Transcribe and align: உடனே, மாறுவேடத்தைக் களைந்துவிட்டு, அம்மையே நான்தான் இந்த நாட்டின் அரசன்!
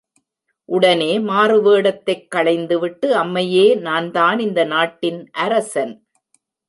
உடனே, 0.69 1.19
மாறுவேடத்தைக் 1.19 2.27
களைந்துவிட்டு, 2.27 3.17
அம்மையே 3.17 3.79
நான்தான் 3.79 4.39
இந்த 4.39 4.63
நாட்டின் 4.65 5.29
அரசன்! 5.39 5.93